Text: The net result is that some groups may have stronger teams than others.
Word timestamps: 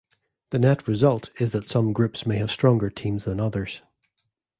The 0.49 0.57
net 0.57 0.87
result 0.87 1.29
is 1.39 1.51
that 1.51 1.67
some 1.69 1.93
groups 1.93 2.25
may 2.25 2.37
have 2.37 2.49
stronger 2.49 2.89
teams 2.89 3.25
than 3.25 3.39
others. 3.39 3.83